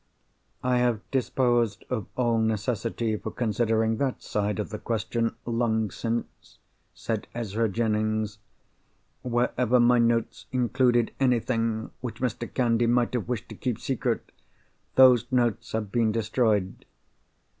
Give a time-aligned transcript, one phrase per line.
[0.63, 6.57] "I have disposed of all necessity for considering that side of the question, long since,"
[6.95, 8.39] said Ezra Jennings.
[9.21, 12.51] "Wherever my notes included anything which Mr.
[12.51, 14.31] Candy might have wished to keep secret,
[14.95, 16.83] those notes have been destroyed.